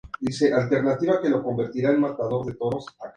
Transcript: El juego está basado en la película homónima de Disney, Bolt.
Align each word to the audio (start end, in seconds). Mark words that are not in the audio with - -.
El 0.19 0.35
juego 0.35 0.57
está 0.57 0.57
basado 0.57 0.77
en 0.77 0.85
la 0.87 0.97
película 1.21 1.37
homónima 1.37 1.69
de 1.69 1.73
Disney, 1.73 2.57
Bolt. 2.57 2.85